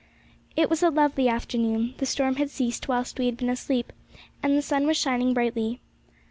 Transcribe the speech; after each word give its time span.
It 0.55 0.67
was 0.67 0.81
a 0.81 0.89
lovely 0.89 1.29
afternoon; 1.29 1.93
the 1.99 2.07
storm 2.07 2.37
had 2.37 2.49
ceased 2.49 2.87
whilst 2.87 3.19
we 3.19 3.27
had 3.27 3.37
been 3.37 3.51
asleep, 3.51 3.93
and 4.41 4.57
the 4.57 4.63
sun 4.63 4.87
was 4.87 4.97
shining 4.97 5.31
brightly. 5.35 5.79